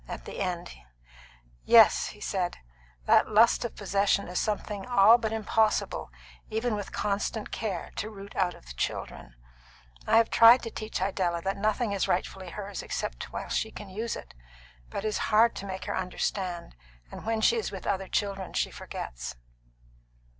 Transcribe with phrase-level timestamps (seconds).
[0.07, 0.73] At the end:
[1.63, 2.57] "Yes," he said,
[3.05, 6.09] "that lust of possession is something all but impossible,
[6.49, 9.35] even with constant care, to root out of children.
[10.07, 13.89] I have tried to teach Idella that nothing is rightfully hers except while she can
[13.91, 14.33] use it;
[14.89, 16.75] but it is hard to make her understand,
[17.11, 19.35] and when she is with other children she forgets."